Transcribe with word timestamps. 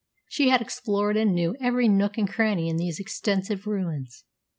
She 0.29 0.49
had 0.49 0.61
explored 0.63 1.15
and 1.15 1.35
knew 1.35 1.55
every 1.59 1.87
nook 1.87 2.17
and 2.17 2.27
cranny 2.27 2.69
in 2.69 2.77
those 2.77 2.99
extensive 2.99 3.67
ruins. 3.67 4.23